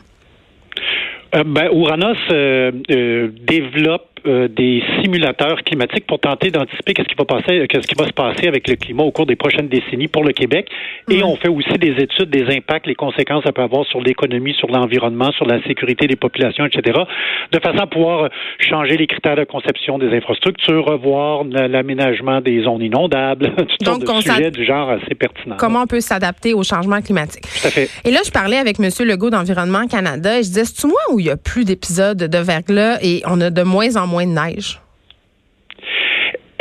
ben, 1.33 1.69
Uranus 1.73 2.19
développe 2.29 4.12
euh, 4.27 4.49
des 4.49 4.83
simulateurs 5.03 5.63
climatiques 5.63 6.07
pour 6.07 6.19
tenter 6.19 6.51
d'anticiper 6.51 6.95
qu'est-ce 6.95 7.09
qui 7.09 7.15
va 7.15 7.25
passer, 7.25 7.67
qu'est-ce 7.69 7.87
qui 7.87 7.95
va 7.95 8.07
se 8.07 8.13
passer 8.13 8.49
avec 8.49 8.69
le 8.69 8.77
climat 8.77 9.03
au 9.03 9.11
cours 9.11 9.27
des 9.27 9.37
prochaines 9.37 9.69
décennies 9.69 10.09
pour 10.09 10.25
le 10.25 10.33
Québec. 10.33 10.69
Et 11.11 11.23
on 11.23 11.37
fait 11.37 11.49
aussi 11.49 11.73
des 11.79 11.95
études 12.03 12.31
des 12.31 12.45
impacts, 12.57 12.87
les 12.87 12.95
conséquences 12.95 13.45
ça 13.45 13.53
peut 13.53 13.63
avoir 13.63 13.85
sur 13.87 14.01
l'économie, 14.01 14.55
sur 14.55 14.69
l'environnement, 14.69 15.33
sur 15.33 15.47
la 15.47 15.63
sécurité 15.65 16.07
des 16.07 16.17
populations, 16.17 16.67
etc. 16.67 17.01
De 17.51 17.59
façon 17.59 17.79
à 17.79 17.87
pouvoir 17.87 18.31
changer 18.59 18.97
les 18.97 19.07
critères 19.07 19.37
de 19.37 19.45
conception 19.45 19.99
des 19.99 20.15
infrastructures, 20.17 20.85
revoir 20.85 21.45
l'aménagement 21.45 22.41
des 22.41 22.63
zones 22.63 22.83
inondables, 22.83 23.55
tout 23.57 23.85
sortes 23.85 24.03
de 24.03 24.21
sujets 24.21 24.51
du 24.51 24.65
genre 24.65 24.91
assez 24.91 25.15
pertinents. 25.15 25.57
Comment 25.59 25.83
on 25.83 25.87
peut 25.87 26.01
s'adapter 26.01 26.55
au 26.55 26.63
changement 26.63 27.01
climatique. 27.01 27.43
Tout 27.43 27.67
à 27.67 27.71
fait. 27.71 27.91
Et 28.05 28.11
là, 28.11 28.21
je 28.25 28.31
parlais 28.31 28.59
avec 28.59 28.79
M. 28.79 28.89
Legault 29.07 29.31
d'Environnement 29.31 29.87
Canada 29.87 30.39
et 30.39 30.43
je 30.43 30.49
disais, 30.49 30.65
c'est 30.65 30.87
moi 30.87 31.01
où 31.11 31.21
il 31.21 31.27
y 31.27 31.31
a 31.31 31.37
plus 31.37 31.65
d'épisodes 31.65 32.19
de 32.19 32.39
verglas 32.39 32.99
et 33.03 33.23
on 33.27 33.41
a 33.41 33.51
de 33.51 33.63
moins 33.63 33.97
en 33.97 34.07
moins 34.07 34.12
moins 34.13 34.27
de 34.27 34.33
neige? 34.33 34.79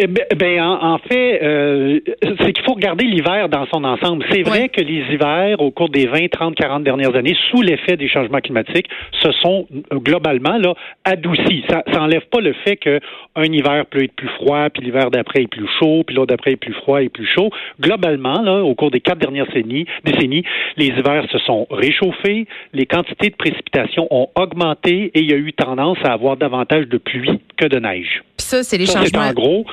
Eh 0.04 0.08
ben, 0.08 0.26
ben 0.36 0.64
en, 0.64 0.98
fait, 0.98 1.44
euh, 1.44 2.00
c'est 2.40 2.54
qu'il 2.54 2.66
faut 2.66 2.74
regarder 2.74 3.06
l'hiver 3.06 3.50
dans 3.50 3.68
son 3.68 3.84
ensemble. 3.84 4.26
C'est 4.32 4.42
vrai 4.42 4.68
que 4.70 4.82
les 4.82 5.04
hivers, 5.14 5.62
au 5.62 5.70
cours 5.70 5.90
des 5.90 6.08
20, 6.08 6.28
30, 6.28 6.56
40 6.56 6.84
dernières 6.84 7.16
années, 7.16 7.38
sous 7.52 7.62
l'effet 7.62 7.98
des 7.98 8.08
changements 8.08 8.40
climatiques, 8.40 8.90
se 9.22 9.32
sont 9.44 9.68
euh, 9.94 9.98
globalement 10.00 10.58
là 10.58 10.74
adoucis. 11.04 11.64
Ça, 11.70 11.84
ça 11.94 12.02
enlève 12.02 12.26
pas 12.32 12.42
le 12.42 12.54
fait 12.66 12.78
qu'un 12.78 13.44
hiver 13.44 13.86
peut 13.86 14.04
être 14.04 14.16
plus 14.16 14.30
froid, 14.30 14.72
puis 14.72 14.84
l'hiver 14.84 15.12
d'après 15.12 15.44
est 15.44 15.48
plus 15.48 15.68
chaud, 15.80 16.04
puis 16.04 16.16
l'autre 16.16 16.30
d'après 16.30 16.54
est 16.54 16.56
plus 16.56 16.74
froid 16.74 17.04
et 17.04 17.10
plus 17.10 17.28
chaud. 17.28 17.52
Globalement, 17.80 18.42
là, 18.42 18.64
au 18.64 18.74
cours 18.74 18.90
des 18.90 19.02
quatre 19.02 19.20
dernières 19.20 19.46
décennies, 19.46 19.86
décennies, 20.04 20.44
les 20.78 20.88
hivers 20.88 21.30
se 21.32 21.38
sont 21.38 21.68
réchauffés, 21.70 22.48
les 22.74 22.88
quantités 22.88 23.30
de 23.30 23.36
précipitations 23.36 24.08
ont 24.10 24.30
augmenté 24.34 25.12
et 25.14 25.20
il 25.20 25.30
y 25.30 25.34
a 25.34 25.38
eu 25.38 25.54
tendance 25.54 26.00
à 26.04 26.12
avoir 26.12 26.38
davantage 26.38 26.88
de 26.88 26.98
pluie 26.98 27.40
que 27.56 27.68
de 27.68 27.78
neige. 27.78 28.24
Puis 28.36 28.48
ça, 28.48 28.64
c'est 28.64 28.80
les 28.80 28.88
changements. 28.88 29.30
En 29.30 29.34
gros, 29.34 29.66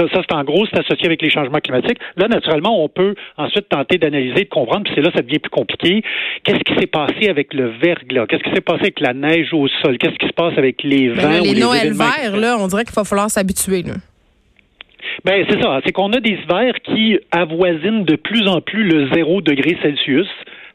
ça, 0.00 0.14
ça 0.14 0.22
c'est 0.28 0.34
en 0.34 0.44
gros, 0.44 0.66
c'est 0.66 0.78
associé 0.78 1.06
avec 1.06 1.22
les 1.22 1.30
changements 1.30 1.58
climatiques. 1.58 1.98
Là, 2.16 2.28
naturellement, 2.28 2.82
on 2.82 2.88
peut 2.88 3.14
ensuite 3.36 3.68
tenter 3.68 3.98
d'analyser, 3.98 4.44
de 4.44 4.48
comprendre, 4.48 4.84
puis 4.84 4.92
c'est 4.94 5.02
là 5.02 5.10
ça 5.14 5.22
devient 5.22 5.38
plus 5.38 5.50
compliqué. 5.50 6.02
Qu'est-ce 6.44 6.60
qui 6.60 6.74
s'est 6.78 6.86
passé 6.86 7.28
avec 7.28 7.54
le 7.54 7.72
verglas? 7.82 8.26
Qu'est-ce 8.26 8.42
qui 8.42 8.54
s'est 8.54 8.60
passé 8.60 8.80
avec 8.82 9.00
la 9.00 9.12
neige 9.12 9.52
au 9.52 9.68
sol? 9.82 9.98
Qu'est-ce 9.98 10.16
qui 10.16 10.26
se 10.26 10.32
passe 10.32 10.56
avec 10.56 10.82
les 10.82 11.08
ben 11.08 11.22
vents? 11.22 11.42
les, 11.42 11.54
les 11.54 11.60
Noël 11.60 11.92
verts, 11.92 12.36
là, 12.36 12.56
on 12.58 12.66
dirait 12.66 12.84
qu'il 12.84 12.94
va 12.94 13.04
falloir 13.04 13.30
s'habituer. 13.30 13.82
Là. 13.82 13.94
Ben 15.24 15.44
c'est 15.48 15.60
ça. 15.60 15.80
C'est 15.84 15.92
qu'on 15.92 16.12
a 16.12 16.20
des 16.20 16.30
hivers 16.30 16.74
qui 16.84 17.18
avoisinent 17.30 18.04
de 18.04 18.16
plus 18.16 18.46
en 18.48 18.60
plus 18.60 18.84
le 18.84 19.08
zéro 19.12 19.40
degré 19.40 19.76
Celsius 19.82 20.28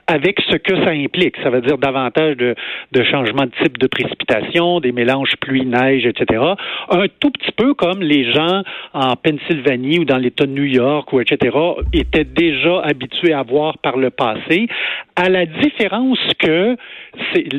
avec 0.07 0.39
ce 0.49 0.57
que 0.57 0.75
ça 0.83 0.91
implique. 0.91 1.35
Ça 1.43 1.49
veut 1.49 1.61
dire 1.61 1.77
davantage 1.77 2.37
de, 2.37 2.55
de 2.91 3.03
changements 3.03 3.45
de 3.45 3.51
type 3.63 3.77
de 3.77 3.87
précipitation, 3.87 4.79
des 4.79 4.91
mélanges 4.91 5.35
pluie-neige, 5.41 6.05
etc. 6.05 6.41
Un 6.89 7.05
tout 7.19 7.31
petit 7.31 7.51
peu 7.51 7.73
comme 7.73 8.01
les 8.01 8.31
gens 8.31 8.61
en 8.93 9.15
Pennsylvanie 9.15 9.99
ou 9.99 10.05
dans 10.05 10.17
l'État 10.17 10.45
de 10.45 10.51
New 10.51 10.63
York 10.63 11.11
ou 11.13 11.21
etc. 11.21 11.57
étaient 11.93 12.23
déjà 12.23 12.81
habitués 12.81 13.33
à 13.33 13.43
voir 13.43 13.77
par 13.79 13.97
le 13.97 14.09
passé, 14.09 14.67
à 15.15 15.29
la 15.29 15.45
différence 15.45 16.19
que 16.39 16.75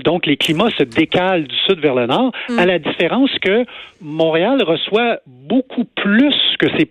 donc 0.05 0.27
les 0.27 0.37
climats 0.37 0.71
se 0.79 0.85
décalent 0.85 1.45
du 1.45 1.57
sud 1.67 1.81
vers 1.81 1.95
le 1.95 2.07
nord, 2.07 2.33
à 2.57 2.65
mm. 2.65 2.67
la 2.67 2.79
différence 2.79 3.31
que 3.41 3.65
Montréal 4.01 4.63
reçoit 4.63 5.19
beaucoup 5.27 5.85
plus 5.85 6.35
que 6.59 6.67
ces 6.77 6.87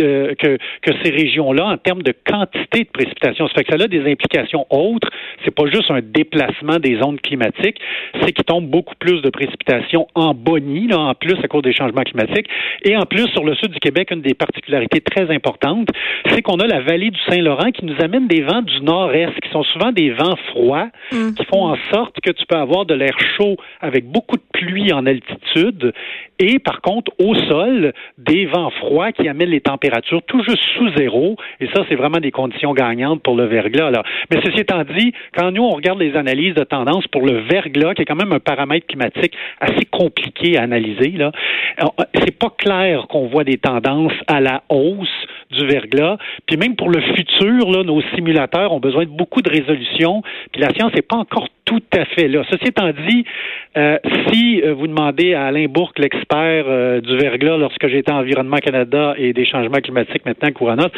euh, 0.00 0.34
que, 0.34 0.58
que 0.82 0.92
ces 1.02 1.10
régions-là 1.10 1.66
en 1.66 1.76
termes 1.76 2.02
de 2.02 2.12
quantité 2.12 2.84
de 2.84 2.88
précipitations. 2.90 3.48
Ça 3.48 3.54
fait 3.54 3.64
que 3.64 3.76
ça 3.76 3.82
a 3.82 3.88
des 3.88 4.10
implications 4.10 4.66
autres. 4.70 5.08
C'est 5.44 5.54
pas 5.54 5.66
juste 5.66 5.90
un 5.90 6.00
déplacement 6.00 6.78
des 6.78 6.98
ondes 7.02 7.20
climatiques, 7.20 7.80
c'est 8.20 8.32
qu'il 8.32 8.44
tombe 8.44 8.66
beaucoup 8.66 8.94
plus 8.98 9.22
de 9.22 9.30
précipitations 9.30 10.06
en 10.14 10.34
Bonnie, 10.34 10.88
là, 10.88 10.98
en 10.98 11.14
plus 11.14 11.36
à 11.42 11.48
cause 11.48 11.62
des 11.62 11.72
changements 11.72 12.02
climatiques. 12.02 12.48
Et 12.84 12.96
en 12.96 13.04
plus, 13.04 13.28
sur 13.28 13.44
le 13.44 13.54
sud 13.54 13.70
du 13.70 13.80
Québec, 13.80 14.10
une 14.10 14.22
des 14.22 14.34
particularités 14.34 15.00
très 15.00 15.32
importantes, 15.34 15.88
c'est 16.30 16.42
qu'on 16.42 16.58
a 16.58 16.66
la 16.66 16.80
vallée 16.80 17.10
du 17.10 17.20
Saint-Laurent 17.28 17.70
qui 17.72 17.84
nous 17.84 17.96
amène 18.00 18.26
des 18.28 18.42
vents 18.42 18.62
du 18.62 18.80
nord-est, 18.80 19.38
qui 19.40 19.50
sont 19.50 19.64
souvent 19.64 19.92
des 19.92 20.10
vents 20.10 20.36
froids, 20.50 20.88
mm. 21.12 21.34
qui 21.34 21.44
font 21.46 21.66
en 21.66 21.76
sorte 21.92 22.07
que 22.22 22.30
tu 22.30 22.46
peux 22.46 22.56
avoir 22.56 22.86
de 22.86 22.94
l'air 22.94 23.16
chaud 23.36 23.56
avec 23.80 24.06
beaucoup 24.06 24.36
de 24.36 24.42
pluie 24.52 24.92
en 24.92 25.06
altitude 25.06 25.92
et 26.38 26.58
par 26.58 26.80
contre 26.80 27.12
au 27.18 27.34
sol 27.34 27.92
des 28.16 28.46
vents 28.46 28.70
froids 28.70 29.12
qui 29.12 29.28
amènent 29.28 29.50
les 29.50 29.60
températures 29.60 30.22
tout 30.22 30.42
juste 30.42 30.62
sous 30.76 30.88
zéro 30.96 31.36
et 31.60 31.66
ça 31.74 31.84
c'est 31.88 31.94
vraiment 31.94 32.18
des 32.18 32.30
conditions 32.30 32.72
gagnantes 32.72 33.22
pour 33.22 33.36
le 33.36 33.44
verglas. 33.44 33.88
Alors, 33.88 34.04
mais 34.30 34.40
ceci 34.44 34.60
étant 34.60 34.84
dit, 34.84 35.12
quand 35.36 35.50
nous 35.50 35.62
on 35.62 35.70
regarde 35.70 35.98
les 35.98 36.16
analyses 36.16 36.54
de 36.54 36.64
tendance 36.64 37.06
pour 37.08 37.22
le 37.22 37.40
verglas 37.42 37.94
qui 37.94 38.02
est 38.02 38.06
quand 38.06 38.16
même 38.16 38.32
un 38.32 38.40
paramètre 38.40 38.86
climatique 38.86 39.34
assez 39.60 39.84
compliqué 39.86 40.58
à 40.58 40.62
analyser 40.62 41.10
là, 41.10 41.32
c'est 42.14 42.38
pas 42.38 42.50
clair 42.56 43.06
qu'on 43.08 43.26
voit 43.26 43.44
des 43.44 43.58
tendances 43.58 44.12
à 44.26 44.40
la 44.40 44.62
hausse 44.68 45.08
du 45.50 45.66
verglas. 45.66 46.18
Puis 46.46 46.56
même 46.56 46.76
pour 46.76 46.90
le 46.90 47.00
futur, 47.00 47.70
là, 47.70 47.82
nos 47.82 48.02
simulateurs 48.14 48.72
ont 48.72 48.80
besoin 48.80 49.04
de 49.04 49.10
beaucoup 49.10 49.42
de 49.42 49.50
résolution. 49.50 50.22
Puis 50.52 50.60
la 50.60 50.70
science 50.70 50.92
n'est 50.94 51.02
pas 51.02 51.16
encore 51.16 51.48
tout 51.64 51.82
à 51.96 51.97
fait 52.04 52.28
là. 52.28 52.42
Ceci 52.50 52.68
étant 52.68 52.90
dit, 52.90 53.24
euh, 53.76 53.98
si 54.28 54.60
euh, 54.62 54.74
vous 54.74 54.86
demandez 54.86 55.34
à 55.34 55.46
Alain 55.46 55.66
Bourque, 55.66 55.98
l'expert 55.98 56.64
euh, 56.66 57.00
du 57.00 57.16
verglas, 57.16 57.56
lorsque 57.56 57.86
j'étais 57.88 58.12
en 58.12 58.18
Environnement 58.18 58.58
Canada 58.58 59.14
et 59.16 59.32
des 59.32 59.46
changements 59.46 59.78
climatiques 59.78 60.24
maintenant 60.26 60.50
Couronat, 60.50 60.88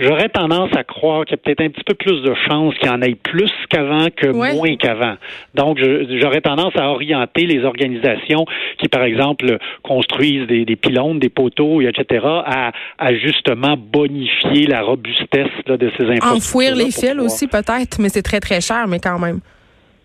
j'aurais 0.00 0.28
tendance 0.28 0.70
à 0.76 0.84
croire 0.84 1.24
qu'il 1.24 1.36
y 1.36 1.40
a 1.40 1.42
peut-être 1.42 1.60
un 1.62 1.70
petit 1.70 1.84
peu 1.84 1.94
plus 1.94 2.22
de 2.22 2.34
chances 2.48 2.74
qu'il 2.74 2.88
y 2.88 2.90
en 2.90 3.02
ait 3.02 3.14
plus 3.14 3.52
qu'avant 3.70 4.08
que 4.14 4.28
moins 4.28 4.76
qu'avant. 4.76 5.14
Donc, 5.54 5.78
j'aurais 5.78 6.40
tendance 6.40 6.76
à 6.76 6.90
orienter 6.90 7.46
les 7.46 7.64
organisations 7.64 8.44
qui, 8.78 8.88
par 8.88 9.02
exemple, 9.02 9.58
construisent 9.82 10.46
des, 10.46 10.64
des 10.64 10.76
pylônes, 10.76 11.18
des 11.18 11.28
poteaux, 11.30 11.80
etc., 11.80 12.24
à, 12.24 12.72
à 12.98 13.14
justement 13.14 13.76
bonifier 13.76 14.66
la 14.66 14.82
robustesse 14.82 15.48
de 15.66 15.90
ces 15.96 16.04
infrastructures. 16.04 16.36
Enfouir 16.36 16.74
les 16.74 16.90
fils 16.90 17.14
aussi, 17.18 17.46
peut-être, 17.46 17.98
mais 18.00 18.08
c'est 18.08 18.22
très, 18.22 18.40
très 18.40 18.60
cher, 18.60 18.86
mais 18.88 18.98
quand 18.98 19.18
même. 19.18 19.40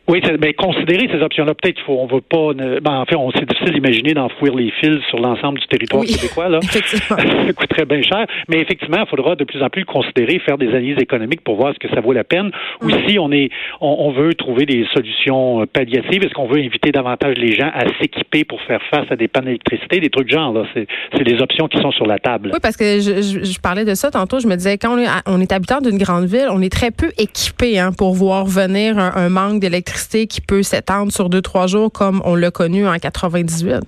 Oui, 0.09 0.21
mais 0.41 0.53
considérer 0.53 1.07
ces 1.09 1.21
options-là, 1.21 1.53
peut-être 1.53 1.79
faut, 1.85 1.97
on 1.97 2.07
veut 2.07 2.19
pas. 2.19 2.53
Ben, 2.53 2.91
en 2.91 3.05
fait, 3.05 3.15
on 3.15 3.31
c'est 3.31 3.47
difficile 3.47 3.73
d'imaginer 3.73 4.13
d'enfouir 4.13 4.53
les 4.53 4.69
fils 4.81 4.99
sur 5.07 5.17
l'ensemble 5.19 5.59
du 5.59 5.67
territoire 5.67 6.03
québécois 6.03 6.49
là. 6.49 6.59
ça 7.07 7.53
coûterait 7.55 7.85
bien 7.85 8.01
cher, 8.01 8.25
mais 8.49 8.59
effectivement, 8.59 8.97
il 8.99 9.09
faudra 9.09 9.35
de 9.37 9.45
plus 9.45 9.63
en 9.63 9.69
plus 9.69 9.81
le 9.81 9.85
considérer, 9.85 10.39
faire 10.39 10.57
des 10.57 10.67
analyses 10.67 10.97
économiques 10.99 11.41
pour 11.41 11.55
voir 11.55 11.73
ce 11.73 11.79
que 11.79 11.93
ça 11.93 12.01
vaut 12.01 12.11
la 12.11 12.25
peine. 12.25 12.51
Ou 12.81 12.89
si 13.07 13.17
on 13.17 13.31
est, 13.31 13.49
on, 13.79 14.11
veut 14.11 14.33
trouver 14.33 14.65
des 14.65 14.85
solutions 14.93 15.61
euh, 15.61 15.65
palliatives, 15.65 16.23
est-ce 16.23 16.33
qu'on 16.33 16.47
veut 16.47 16.59
inviter 16.59 16.91
davantage 16.91 17.37
les 17.37 17.55
gens 17.55 17.71
à 17.73 17.85
s'équiper 17.99 18.43
pour 18.43 18.61
faire 18.63 18.81
face 18.91 19.09
à 19.09 19.15
des 19.15 19.29
pannes 19.29 19.45
d'électricité, 19.45 20.01
des 20.01 20.09
trucs 20.09 20.27
de 20.27 20.33
genre 20.33 20.53
là? 20.53 20.65
C'est, 20.73 20.85
c'est 21.15 21.23
des 21.23 21.41
options 21.41 21.69
qui 21.69 21.79
sont 21.81 21.91
sur 21.91 22.05
la 22.05 22.19
table. 22.19 22.49
Oui, 22.53 22.59
parce 22.61 22.75
que 22.75 22.99
je, 22.99 23.21
je, 23.21 23.59
parlais 23.61 23.85
de 23.85 23.95
ça 23.95 24.11
tantôt. 24.11 24.39
Je 24.39 24.47
me 24.47 24.55
disais 24.55 24.77
quand 24.77 24.95
on 24.95 24.97
est, 24.97 25.07
on 25.27 25.39
est 25.39 25.51
habitant 25.53 25.79
d'une 25.79 25.97
grande 25.97 26.25
ville, 26.25 26.47
on 26.51 26.61
est 26.61 26.71
très 26.71 26.91
peu 26.91 27.11
équipé 27.17 27.79
hein, 27.79 27.91
pour 27.97 28.13
voir 28.13 28.45
venir 28.45 28.99
un, 28.99 29.13
un 29.15 29.29
manque 29.29 29.61
d'électricité 29.61 29.92
qui 30.27 30.41
peut 30.41 30.63
s'étendre 30.63 31.11
sur 31.11 31.29
deux, 31.29 31.41
trois 31.41 31.67
jours 31.67 31.91
comme 31.91 32.21
on 32.25 32.35
l'a 32.35 32.51
connu 32.51 32.87
en 32.87 32.97
98? 32.97 33.81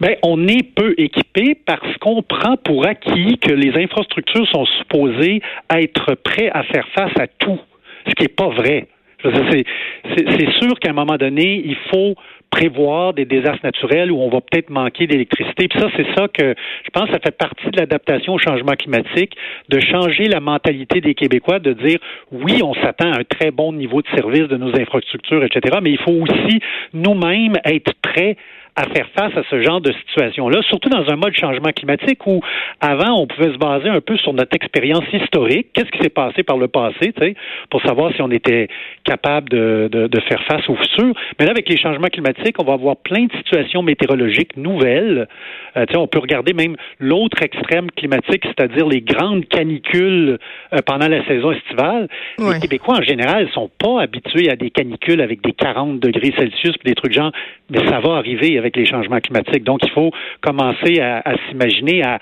Bien, 0.00 0.14
on 0.22 0.48
est 0.48 0.62
peu 0.62 0.94
équipé 0.98 1.54
parce 1.66 1.96
qu'on 1.98 2.22
prend 2.22 2.56
pour 2.56 2.86
acquis 2.86 3.38
que 3.38 3.52
les 3.52 3.72
infrastructures 3.82 4.46
sont 4.48 4.66
supposées 4.78 5.42
être 5.70 6.14
prêtes 6.14 6.50
à 6.54 6.62
faire 6.64 6.86
face 6.94 7.12
à 7.18 7.26
tout, 7.26 7.60
ce 8.06 8.14
qui 8.14 8.22
n'est 8.22 8.28
pas 8.28 8.48
vrai. 8.48 8.88
C'est 9.22 10.50
sûr 10.60 10.78
qu'à 10.80 10.90
un 10.90 10.94
moment 10.94 11.16
donné, 11.16 11.62
il 11.64 11.76
faut 11.90 12.14
prévoir 12.50 13.14
des 13.14 13.24
désastres 13.24 13.64
naturels 13.64 14.10
où 14.10 14.18
on 14.20 14.28
va 14.28 14.40
peut-être 14.40 14.70
manquer 14.70 15.06
d'électricité. 15.06 15.68
Puis 15.68 15.78
ça, 15.78 15.88
c'est 15.96 16.06
ça 16.16 16.26
que 16.28 16.54
je 16.84 16.90
pense 16.92 17.08
ça 17.10 17.18
fait 17.20 17.36
partie 17.36 17.70
de 17.70 17.78
l'adaptation 17.78 18.34
au 18.34 18.38
changement 18.38 18.72
climatique, 18.72 19.36
de 19.68 19.80
changer 19.80 20.24
la 20.24 20.40
mentalité 20.40 21.00
des 21.00 21.14
Québécois, 21.14 21.60
de 21.60 21.72
dire 21.72 21.98
oui, 22.32 22.60
on 22.62 22.74
s'attend 22.74 23.12
à 23.12 23.20
un 23.20 23.24
très 23.24 23.50
bon 23.50 23.72
niveau 23.72 24.02
de 24.02 24.08
service 24.14 24.48
de 24.48 24.56
nos 24.56 24.74
infrastructures, 24.78 25.44
etc. 25.44 25.78
Mais 25.82 25.92
il 25.92 25.98
faut 25.98 26.12
aussi 26.12 26.60
nous-mêmes 26.92 27.56
être 27.64 27.92
prêts 28.02 28.36
à 28.76 28.84
faire 28.86 29.08
face 29.16 29.36
à 29.36 29.42
ce 29.50 29.60
genre 29.62 29.80
de 29.80 29.92
situation-là, 29.92 30.62
surtout 30.62 30.88
dans 30.88 31.08
un 31.10 31.16
mode 31.16 31.34
changement 31.34 31.70
climatique 31.70 32.26
où 32.26 32.40
avant 32.80 33.20
on 33.20 33.26
pouvait 33.26 33.52
se 33.52 33.58
baser 33.58 33.88
un 33.88 34.00
peu 34.00 34.16
sur 34.16 34.32
notre 34.32 34.54
expérience 34.54 35.04
historique, 35.12 35.68
qu'est-ce 35.72 35.90
qui 35.90 36.02
s'est 36.02 36.10
passé 36.10 36.42
par 36.42 36.56
le 36.56 36.68
passé, 36.68 37.12
tu 37.12 37.20
sais, 37.20 37.34
pour 37.70 37.82
savoir 37.82 38.12
si 38.14 38.22
on 38.22 38.30
était 38.30 38.68
capable 39.04 39.48
de, 39.48 39.88
de, 39.90 40.06
de, 40.06 40.20
faire 40.20 40.42
face 40.44 40.68
au 40.68 40.76
futur. 40.76 41.12
Mais 41.38 41.46
là, 41.46 41.52
avec 41.52 41.68
les 41.68 41.76
changements 41.76 42.08
climatiques, 42.08 42.56
on 42.60 42.64
va 42.64 42.74
avoir 42.74 42.96
plein 42.96 43.24
de 43.24 43.32
situations 43.36 43.82
météorologiques 43.82 44.56
nouvelles. 44.56 45.28
Euh, 45.76 45.86
tu 45.86 45.92
sais, 45.92 45.98
on 45.98 46.06
peut 46.06 46.18
regarder 46.18 46.52
même 46.52 46.76
l'autre 46.98 47.42
extrême 47.42 47.90
climatique, 47.90 48.44
c'est-à-dire 48.44 48.86
les 48.86 49.00
grandes 49.00 49.46
canicules 49.46 50.38
euh, 50.72 50.78
pendant 50.86 51.08
la 51.08 51.24
saison 51.26 51.52
estivale. 51.52 52.08
Les 52.38 52.60
Québécois 52.60 52.98
en 52.98 53.02
général 53.02 53.48
sont 53.52 53.70
pas 53.78 54.02
habitués 54.02 54.50
à 54.50 54.56
des 54.56 54.70
canicules 54.70 55.20
avec 55.20 55.42
des 55.42 55.52
40 55.52 56.00
degrés 56.00 56.32
Celsius, 56.36 56.74
des 56.84 56.94
trucs 56.94 57.12
genre, 57.12 57.32
mais 57.70 57.86
ça 57.88 58.00
va 58.00 58.14
arriver 58.14 58.58
avec 58.60 58.76
les 58.76 58.84
changements 58.84 59.20
climatiques. 59.20 59.64
Donc, 59.64 59.80
il 59.82 59.90
faut 59.90 60.10
commencer 60.40 61.00
à, 61.00 61.34
s'imaginer, 61.48 62.02
à, 62.02 62.18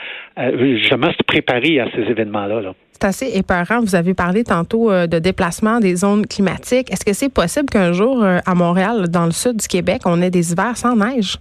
justement 0.57 1.11
se 1.13 1.23
préparer 1.27 1.81
à 1.81 1.87
ces 1.95 2.03
événements-là. 2.03 2.73
C'est 2.93 3.07
assez 3.07 3.39
épeurant. 3.39 3.81
Vous 3.81 3.95
avez 3.95 4.15
parlé 4.15 4.43
tantôt 4.43 4.91
euh, 4.91 5.07
de 5.07 5.19
déplacement 5.19 5.79
des 5.79 5.95
zones 5.95 6.27
climatiques. 6.27 6.91
Est-ce 6.91 7.05
que 7.05 7.13
c'est 7.13 7.33
possible 7.33 7.69
qu'un 7.69 7.93
jour, 7.93 8.25
euh, 8.25 8.39
à 8.45 8.55
Montréal, 8.55 9.09
dans 9.09 9.27
le 9.27 9.31
sud 9.31 9.59
du 9.59 9.69
Québec, 9.69 10.03
on 10.05 10.21
ait 10.21 10.31
des 10.31 10.53
hivers 10.53 10.77
sans 10.77 10.97
neige? 10.97 11.37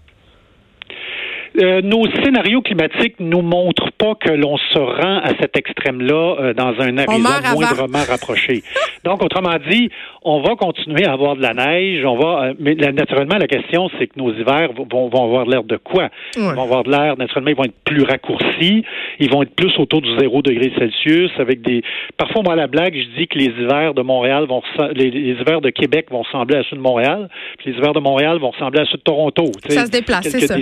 Euh, 1.59 1.81
nos 1.81 2.05
scénarios 2.23 2.61
climatiques 2.61 3.15
nous 3.19 3.41
montrent 3.41 3.76
pas 3.97 4.15
que 4.15 4.31
l'on 4.31 4.57
se 4.57 4.77
rend 4.77 5.17
à 5.19 5.29
cet 5.39 5.57
extrême-là 5.57 6.35
euh, 6.39 6.53
dans 6.53 6.73
un 6.79 6.97
horizon 6.97 7.55
moindrement 7.55 8.03
rapproché. 8.07 8.63
Donc, 9.03 9.23
autrement 9.23 9.57
dit, 9.69 9.89
on 10.23 10.41
va 10.41 10.55
continuer 10.55 11.05
à 11.05 11.13
avoir 11.13 11.35
de 11.35 11.41
la 11.41 11.53
neige. 11.53 12.03
On 12.05 12.15
va, 12.15 12.43
euh, 12.43 12.53
mais 12.59 12.75
naturellement, 12.75 13.37
la 13.37 13.47
question, 13.47 13.89
c'est 13.97 14.07
que 14.07 14.19
nos 14.19 14.33
hivers 14.33 14.73
vont, 14.73 15.09
vont 15.09 15.23
avoir 15.23 15.45
l'air 15.45 15.63
de 15.63 15.77
quoi? 15.77 16.09
Ils 16.35 16.41
vont 16.41 16.63
avoir 16.63 16.83
de 16.83 16.91
l'air. 16.91 17.17
Naturellement, 17.17 17.49
ils 17.49 17.55
vont 17.55 17.65
être 17.65 17.83
plus 17.83 18.03
raccourcis. 18.03 18.83
Ils 19.19 19.29
vont 19.29 19.43
être 19.43 19.55
plus 19.55 19.77
autour 19.79 20.01
du 20.01 20.17
zéro 20.17 20.41
degré 20.41 20.71
Celsius, 20.77 21.31
avec 21.39 21.61
des. 21.61 21.83
Parfois, 22.17 22.41
moi, 22.43 22.53
à 22.53 22.57
la 22.57 22.67
blague, 22.67 22.95
je 22.95 23.19
dis 23.19 23.27
que 23.27 23.37
les 23.37 23.45
hivers 23.45 23.93
de 23.93 24.01
Montréal 24.01 24.45
vont 24.47 24.61
les, 24.93 25.09
les, 25.09 25.31
hivers 25.31 25.61
de 25.61 25.69
Québec 25.69 26.07
vont 26.11 26.21
ressembler 26.21 26.57
à 26.57 26.63
ceux 26.69 26.75
de 26.75 26.81
Montréal, 26.81 27.29
puis 27.57 27.71
les 27.71 27.77
hivers 27.77 27.93
de 27.93 27.99
Montréal 27.99 28.39
vont 28.39 28.51
ressembler 28.51 28.81
à 28.81 28.85
ceux 28.85 28.97
de 28.97 29.03
Toronto. 29.03 29.45
Ça 29.67 29.85
se 29.85 29.91
déplace, 29.91 30.27
c'est 30.27 30.47
ça. 30.47 30.55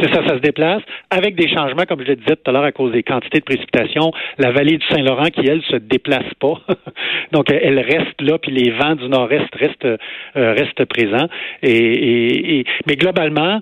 C'est 0.00 0.12
ça, 0.12 0.26
ça 0.26 0.34
se 0.34 0.40
déplace 0.40 0.82
avec 1.10 1.34
des 1.34 1.48
changements, 1.48 1.84
comme 1.88 2.02
je 2.02 2.08
le 2.08 2.16
disais 2.16 2.36
tout 2.36 2.50
à 2.50 2.52
l'heure, 2.52 2.64
à 2.64 2.72
cause 2.72 2.92
des 2.92 3.02
quantités 3.02 3.40
de 3.40 3.44
précipitations. 3.44 4.12
La 4.38 4.50
vallée 4.50 4.78
du 4.78 4.86
Saint-Laurent, 4.86 5.26
qui, 5.26 5.46
elle, 5.46 5.62
se 5.62 5.76
déplace 5.76 6.32
pas. 6.40 6.60
Donc, 7.32 7.50
elle 7.50 7.78
reste 7.78 8.20
là, 8.20 8.38
puis 8.38 8.52
les 8.52 8.70
vents 8.70 8.94
du 8.94 9.08
nord-est 9.08 9.54
restent, 9.54 9.84
euh, 9.84 9.96
restent 10.34 10.84
présents. 10.86 11.28
Et, 11.62 12.58
et, 12.60 12.64
mais 12.86 12.96
globalement, 12.96 13.60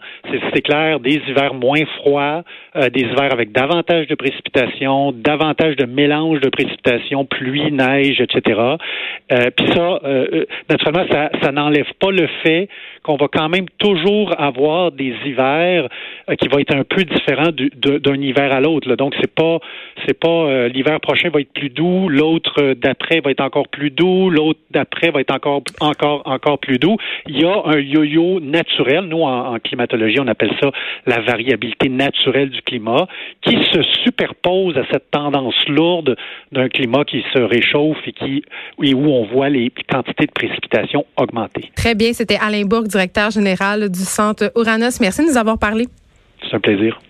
c'est 0.54 0.62
clair, 0.62 1.00
des 1.00 1.20
hivers 1.28 1.54
moins 1.54 1.84
froids, 1.98 2.42
euh, 2.76 2.88
des 2.90 3.00
hivers 3.00 3.32
avec 3.32 3.52
davantage 3.52 4.06
de 4.06 4.14
précipitations, 4.14 5.12
davantage 5.12 5.76
de 5.76 5.86
mélange 5.86 6.40
de 6.40 6.48
précipitations, 6.48 7.24
pluie, 7.24 7.70
neige, 7.72 8.20
etc. 8.20 8.60
Euh, 9.32 9.50
puis 9.56 9.66
ça, 9.74 10.00
euh, 10.04 10.44
naturellement, 10.68 11.06
ça, 11.10 11.30
ça 11.42 11.52
n'enlève 11.52 11.90
pas 11.98 12.10
le 12.10 12.28
fait 12.42 12.68
qu'on 13.02 13.16
va 13.16 13.28
quand 13.32 13.48
même 13.48 13.66
toujours 13.78 14.34
avoir 14.38 14.92
des 14.92 15.14
hivers 15.24 15.84
euh, 15.84 15.88
qui 16.36 16.48
vont 16.48 16.58
être 16.58 16.74
un 16.74 16.84
peu 16.84 17.04
différents 17.04 17.50
d'un 17.52 18.20
hiver 18.20 18.52
à 18.52 18.60
l'autre. 18.60 18.94
Donc 18.96 19.14
c'est 19.20 19.32
pas 19.32 19.58
c'est 20.06 20.18
pas 20.18 20.28
euh, 20.28 20.68
l'hiver 20.68 21.00
prochain 21.00 21.30
va 21.30 21.40
être 21.40 21.52
plus 21.52 21.70
doux, 21.70 22.08
l'autre 22.08 22.74
d'après 22.74 23.20
va 23.20 23.30
être 23.30 23.40
encore 23.40 23.68
plus 23.68 23.90
doux, 23.90 24.30
l'autre 24.30 24.60
d'après 24.70 25.10
va 25.10 25.20
être 25.20 25.34
encore 25.34 25.62
encore 25.80 26.22
encore 26.24 26.58
plus 26.58 26.78
doux. 26.78 26.96
Il 27.26 27.40
y 27.40 27.44
a 27.44 27.62
un 27.64 27.78
yo-yo 27.78 28.40
naturel. 28.40 29.04
Nous 29.04 29.22
en, 29.22 29.58
climatologie 29.58 30.20
on 30.20 30.28
appelle 30.28 30.52
ça 30.60 30.70
la 31.06 31.20
variabilité 31.20 31.88
naturelle 31.88 32.50
du 32.50 32.62
climat 32.62 33.06
qui 33.42 33.56
se 33.72 33.82
superpose 34.04 34.76
à 34.76 34.84
cette 34.90 35.10
tendance 35.10 35.68
lourde 35.68 36.16
d'un 36.52 36.68
climat 36.68 37.04
qui 37.04 37.22
se 37.32 37.40
réchauffe 37.40 37.98
et 38.06 38.12
qui 38.12 38.42
et 38.82 38.94
où 38.94 39.06
on 39.06 39.24
voit 39.26 39.48
les 39.48 39.72
quantités 39.88 40.26
de 40.26 40.32
précipitations 40.32 41.04
augmenter. 41.16 41.70
Très 41.76 41.94
bien, 41.94 42.12
c'était 42.12 42.38
Alain 42.40 42.64
Bourg, 42.64 42.84
directeur 42.84 43.30
général 43.30 43.90
du 43.90 44.00
Centre 44.00 44.52
Uranus. 44.56 45.00
Merci 45.00 45.22
de 45.22 45.30
nous 45.30 45.36
avoir 45.36 45.58
parlé. 45.58 45.86
C'est 46.50 46.56
un 46.56 46.60
plaisir. 46.60 47.00